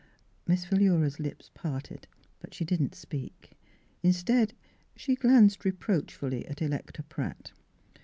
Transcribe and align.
Miss 0.47 0.65
Philura's 0.65 1.19
lips 1.19 1.51
parted, 1.53 2.07
but 2.39 2.55
she 2.55 2.65
did 2.65 2.81
not 2.81 2.95
speak. 2.95 3.51
Instead 4.01 4.55
she 4.95 5.13
glanced 5.13 5.63
reproach 5.63 6.15
fully 6.15 6.43
at 6.47 6.59
Electa 6.59 7.03
Pratt. 7.03 7.51